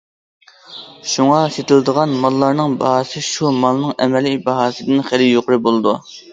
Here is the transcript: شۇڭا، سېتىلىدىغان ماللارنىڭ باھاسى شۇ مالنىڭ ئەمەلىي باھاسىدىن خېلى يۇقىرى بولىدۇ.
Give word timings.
شۇڭا، 1.11 1.41
سېتىلىدىغان 1.57 2.17
ماللارنىڭ 2.25 2.75
باھاسى 2.81 3.25
شۇ 3.29 3.53
مالنىڭ 3.61 3.95
ئەمەلىي 4.07 4.43
باھاسىدىن 4.51 5.09
خېلى 5.13 5.33
يۇقىرى 5.33 5.63
بولىدۇ. 5.69 5.99